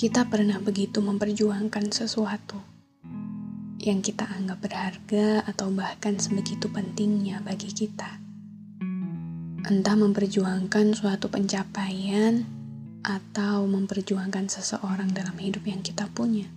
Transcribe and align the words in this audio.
Kita 0.00 0.24
pernah 0.24 0.56
begitu 0.56 1.04
memperjuangkan 1.04 1.92
sesuatu 1.92 2.56
yang 3.84 4.00
kita 4.00 4.24
anggap 4.32 4.64
berharga 4.64 5.44
atau 5.44 5.68
bahkan 5.68 6.16
sebegitu 6.16 6.72
pentingnya 6.72 7.44
bagi 7.44 7.68
kita. 7.68 8.16
Entah 9.60 9.96
memperjuangkan 10.00 10.96
suatu 10.96 11.28
pencapaian 11.28 12.48
atau 13.04 13.68
memperjuangkan 13.68 14.48
seseorang 14.48 15.12
dalam 15.12 15.36
hidup 15.36 15.68
yang 15.68 15.84
kita 15.84 16.08
punya. 16.16 16.48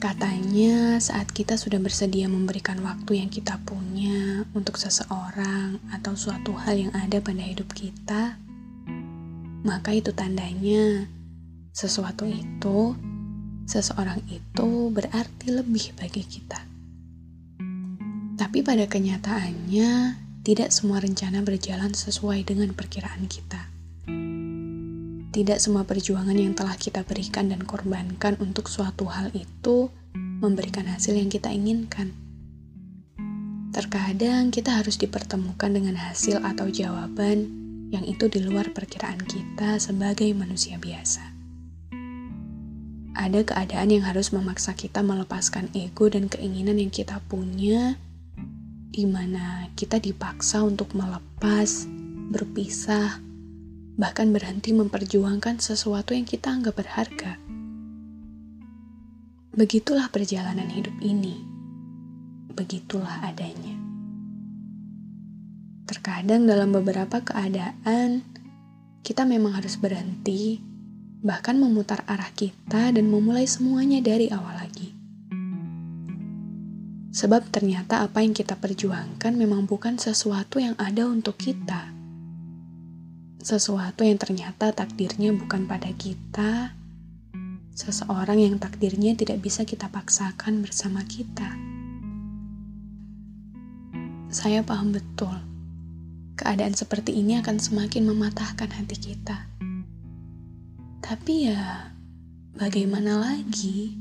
Katanya, 0.00 0.96
saat 0.96 1.28
kita 1.28 1.60
sudah 1.60 1.76
bersedia 1.76 2.24
memberikan 2.24 2.80
waktu 2.80 3.20
yang 3.20 3.28
kita 3.28 3.60
punya 3.68 4.48
untuk 4.56 4.80
seseorang 4.80 5.76
atau 5.92 6.16
suatu 6.16 6.56
hal 6.56 6.88
yang 6.88 6.92
ada 6.96 7.20
pada 7.20 7.44
hidup 7.44 7.68
kita, 7.76 8.40
maka 9.60 9.92
itu 9.92 10.08
tandanya 10.16 11.04
sesuatu 11.74 12.22
itu, 12.22 12.94
seseorang 13.66 14.22
itu 14.30 14.94
berarti 14.94 15.50
lebih 15.50 15.90
bagi 15.98 16.22
kita. 16.22 16.62
Tapi 18.38 18.62
pada 18.62 18.86
kenyataannya, 18.86 19.90
tidak 20.46 20.70
semua 20.70 21.02
rencana 21.02 21.42
berjalan 21.42 21.90
sesuai 21.90 22.46
dengan 22.46 22.70
perkiraan 22.78 23.26
kita. 23.26 23.66
Tidak 25.34 25.58
semua 25.58 25.82
perjuangan 25.82 26.38
yang 26.38 26.54
telah 26.54 26.78
kita 26.78 27.02
berikan 27.02 27.50
dan 27.50 27.66
korbankan 27.66 28.38
untuk 28.38 28.70
suatu 28.70 29.10
hal 29.10 29.34
itu 29.34 29.90
memberikan 30.14 30.86
hasil 30.86 31.18
yang 31.18 31.26
kita 31.26 31.50
inginkan. 31.50 32.14
Terkadang 33.74 34.54
kita 34.54 34.78
harus 34.78 34.94
dipertemukan 34.94 35.74
dengan 35.74 35.98
hasil 35.98 36.38
atau 36.38 36.70
jawaban 36.70 37.50
yang 37.90 38.06
itu 38.06 38.30
di 38.30 38.46
luar 38.46 38.70
perkiraan 38.70 39.18
kita 39.26 39.82
sebagai 39.82 40.30
manusia 40.38 40.78
biasa 40.78 41.33
ada 43.14 43.46
keadaan 43.46 43.94
yang 43.94 44.04
harus 44.04 44.34
memaksa 44.34 44.74
kita 44.74 45.00
melepaskan 45.00 45.70
ego 45.70 46.10
dan 46.10 46.26
keinginan 46.26 46.82
yang 46.82 46.90
kita 46.90 47.22
punya, 47.30 47.94
di 48.90 49.06
mana 49.06 49.70
kita 49.78 50.02
dipaksa 50.02 50.66
untuk 50.66 50.90
melepas, 50.98 51.86
berpisah, 52.34 53.22
bahkan 53.94 54.34
berhenti 54.34 54.74
memperjuangkan 54.74 55.62
sesuatu 55.62 56.10
yang 56.10 56.26
kita 56.26 56.50
anggap 56.50 56.74
berharga. 56.74 57.38
Begitulah 59.54 60.10
perjalanan 60.10 60.66
hidup 60.66 60.98
ini. 60.98 61.38
Begitulah 62.50 63.22
adanya. 63.22 63.78
Terkadang 65.86 66.50
dalam 66.50 66.74
beberapa 66.74 67.22
keadaan, 67.22 68.26
kita 69.06 69.22
memang 69.22 69.54
harus 69.54 69.78
berhenti 69.78 70.73
bahkan 71.24 71.56
memutar 71.56 72.04
arah 72.04 72.28
kita 72.36 72.92
dan 72.92 73.08
memulai 73.08 73.48
semuanya 73.48 74.04
dari 74.04 74.28
awal 74.28 74.60
lagi. 74.60 74.92
Sebab 77.16 77.48
ternyata 77.48 78.04
apa 78.04 78.20
yang 78.20 78.36
kita 78.36 78.60
perjuangkan 78.60 79.32
memang 79.32 79.64
bukan 79.64 79.96
sesuatu 79.96 80.60
yang 80.60 80.76
ada 80.76 81.08
untuk 81.08 81.40
kita. 81.40 81.96
Sesuatu 83.40 84.04
yang 84.04 84.20
ternyata 84.20 84.76
takdirnya 84.76 85.32
bukan 85.32 85.64
pada 85.64 85.88
kita, 85.96 86.76
seseorang 87.72 88.44
yang 88.44 88.60
takdirnya 88.60 89.16
tidak 89.16 89.40
bisa 89.40 89.64
kita 89.64 89.88
paksakan 89.88 90.60
bersama 90.60 91.00
kita. 91.08 91.56
Saya 94.28 94.60
paham 94.60 94.92
betul, 94.92 95.40
keadaan 96.36 96.76
seperti 96.76 97.16
ini 97.16 97.40
akan 97.40 97.62
semakin 97.62 98.10
mematahkan 98.12 98.68
hati 98.74 98.96
kita 98.98 99.53
tapi 101.04 101.52
ya, 101.52 101.92
bagaimana 102.56 103.20
lagi? 103.20 103.92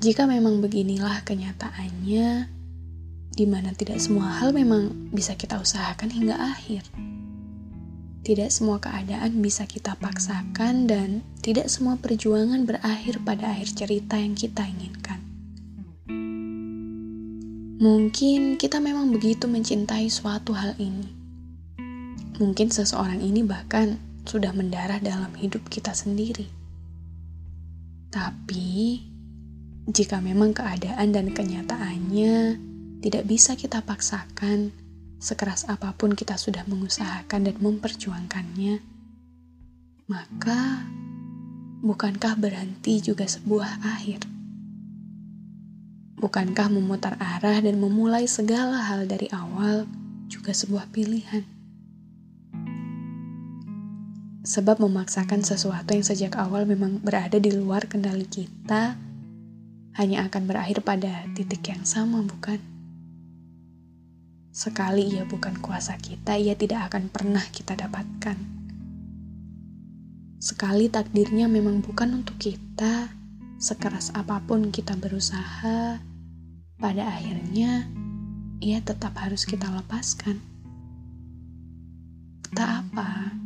Jika 0.00 0.24
memang 0.24 0.64
beginilah 0.64 1.20
kenyataannya, 1.28 2.48
di 3.36 3.44
mana 3.44 3.76
tidak 3.76 4.00
semua 4.00 4.40
hal 4.40 4.56
memang 4.56 5.12
bisa 5.12 5.36
kita 5.36 5.60
usahakan 5.60 6.08
hingga 6.08 6.40
akhir. 6.40 6.88
Tidak 8.24 8.48
semua 8.48 8.80
keadaan 8.80 9.44
bisa 9.44 9.68
kita 9.68 10.00
paksakan 10.00 10.88
dan 10.88 11.20
tidak 11.44 11.68
semua 11.68 12.00
perjuangan 12.00 12.64
berakhir 12.64 13.20
pada 13.20 13.52
akhir 13.52 13.76
cerita 13.76 14.16
yang 14.16 14.32
kita 14.32 14.64
inginkan. 14.64 15.20
Mungkin 17.76 18.56
kita 18.56 18.80
memang 18.80 19.12
begitu 19.12 19.44
mencintai 19.44 20.08
suatu 20.08 20.56
hal 20.56 20.72
ini. 20.80 21.12
Mungkin 22.40 22.72
seseorang 22.72 23.20
ini 23.20 23.44
bahkan 23.44 24.00
sudah 24.24 24.52
mendarah 24.56 25.00
dalam 25.00 25.32
hidup 25.36 25.68
kita 25.68 25.92
sendiri. 25.92 26.48
Tapi, 28.08 29.00
jika 29.84 30.22
memang 30.24 30.56
keadaan 30.56 31.12
dan 31.12 31.32
kenyataannya 31.32 32.56
tidak 33.04 33.24
bisa 33.28 33.52
kita 33.52 33.84
paksakan, 33.84 34.72
sekeras 35.20 35.68
apa 35.68 35.92
pun 35.92 36.16
kita 36.16 36.40
sudah 36.40 36.64
mengusahakan 36.64 37.48
dan 37.48 37.56
memperjuangkannya, 37.60 38.80
maka 40.08 40.84
bukankah 41.84 42.36
berhenti 42.36 43.00
juga 43.04 43.28
sebuah 43.28 43.84
akhir? 43.84 44.24
Bukankah 46.16 46.72
memutar 46.72 47.20
arah 47.20 47.60
dan 47.60 47.76
memulai 47.76 48.24
segala 48.24 48.80
hal 48.88 49.04
dari 49.04 49.28
awal 49.28 49.84
juga 50.32 50.56
sebuah 50.56 50.88
pilihan? 50.88 51.53
Sebab 54.44 54.76
memaksakan 54.76 55.40
sesuatu 55.40 55.96
yang 55.96 56.04
sejak 56.04 56.36
awal 56.36 56.68
memang 56.68 57.00
berada 57.00 57.40
di 57.40 57.48
luar 57.48 57.88
kendali 57.88 58.28
kita 58.28 58.92
hanya 59.96 60.28
akan 60.28 60.44
berakhir 60.44 60.84
pada 60.84 61.24
titik 61.32 61.64
yang 61.64 61.80
sama, 61.88 62.20
bukan? 62.20 62.60
Sekali 64.52 65.16
ia 65.16 65.24
bukan 65.24 65.56
kuasa 65.64 65.96
kita, 65.96 66.36
ia 66.36 66.52
tidak 66.60 66.92
akan 66.92 67.08
pernah 67.08 67.40
kita 67.40 67.72
dapatkan. 67.72 68.36
Sekali 70.44 70.92
takdirnya 70.92 71.48
memang 71.48 71.80
bukan 71.80 72.20
untuk 72.20 72.36
kita, 72.36 73.08
sekeras 73.56 74.12
apa 74.12 74.44
pun 74.44 74.68
kita 74.68 74.92
berusaha, 74.92 76.04
pada 76.76 77.02
akhirnya 77.08 77.88
ia 78.60 78.76
tetap 78.84 79.16
harus 79.16 79.48
kita 79.48 79.72
lepaskan. 79.72 80.36
Tak 82.52 82.68
apa 82.84 83.43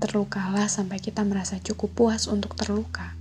Terlukalah 0.00 0.64
sampai 0.64 0.96
kita 0.96 1.20
merasa 1.28 1.60
cukup 1.60 1.92
puas 1.92 2.24
untuk 2.24 2.56
terluka. 2.56 3.12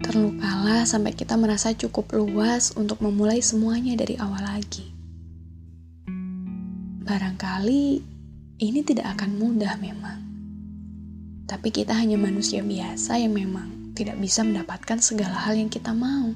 Terlukalah 0.00 0.88
sampai 0.88 1.12
kita 1.12 1.36
merasa 1.36 1.76
cukup 1.76 2.16
luas 2.16 2.72
untuk 2.72 3.04
memulai 3.04 3.44
semuanya 3.44 3.92
dari 3.92 4.16
awal 4.16 4.40
lagi. 4.40 4.88
Barangkali 7.04 8.00
ini 8.64 8.80
tidak 8.80 9.12
akan 9.12 9.36
mudah 9.36 9.76
memang. 9.76 10.24
Tapi 11.44 11.68
kita 11.68 11.92
hanya 11.92 12.16
manusia 12.16 12.64
biasa 12.64 13.20
yang 13.20 13.36
memang 13.36 13.92
tidak 13.92 14.16
bisa 14.16 14.40
mendapatkan 14.40 15.04
segala 15.04 15.36
hal 15.36 15.52
yang 15.52 15.68
kita 15.68 15.92
mau. 15.92 16.32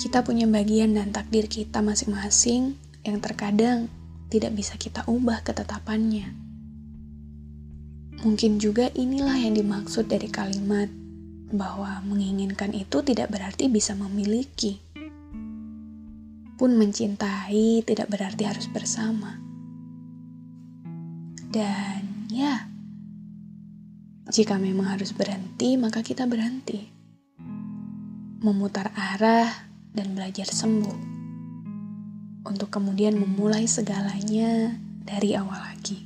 Kita 0.00 0.24
punya 0.24 0.48
bagian 0.48 0.96
dan 0.96 1.12
takdir 1.12 1.44
kita 1.44 1.84
masing-masing 1.84 2.72
yang 3.04 3.20
terkadang 3.20 3.92
tidak 4.32 4.56
bisa 4.56 4.80
kita 4.80 5.04
ubah 5.04 5.44
ketetapannya. 5.44 6.45
Mungkin 8.24 8.56
juga 8.56 8.88
inilah 8.96 9.36
yang 9.36 9.52
dimaksud 9.52 10.08
dari 10.08 10.32
kalimat 10.32 10.88
bahwa 11.52 12.00
menginginkan 12.02 12.72
itu 12.72 13.04
tidak 13.04 13.28
berarti 13.28 13.68
bisa 13.68 13.92
memiliki. 13.92 14.80
Pun 16.56 16.80
mencintai 16.80 17.84
tidak 17.84 18.08
berarti 18.08 18.48
harus 18.48 18.66
bersama. 18.72 19.36
Dan 21.52 22.26
ya, 22.32 22.72
jika 24.32 24.56
memang 24.56 24.96
harus 24.96 25.12
berhenti, 25.12 25.76
maka 25.76 26.00
kita 26.00 26.24
berhenti. 26.24 26.88
Memutar 28.40 28.90
arah 28.96 29.52
dan 29.92 30.16
belajar 30.16 30.48
sembuh. 30.48 31.14
Untuk 32.48 32.72
kemudian 32.72 33.14
memulai 33.20 33.68
segalanya 33.68 34.74
dari 35.04 35.36
awal 35.38 35.60
lagi. 35.60 36.05